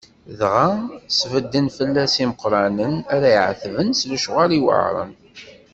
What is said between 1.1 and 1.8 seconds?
sbedden